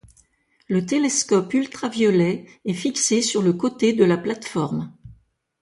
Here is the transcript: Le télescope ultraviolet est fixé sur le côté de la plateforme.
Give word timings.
Le 0.67 0.83
télescope 0.83 1.53
ultraviolet 1.53 2.47
est 2.65 2.73
fixé 2.73 3.21
sur 3.21 3.43
le 3.43 3.53
côté 3.53 3.93
de 3.93 4.03
la 4.03 4.17
plateforme. 4.17 4.91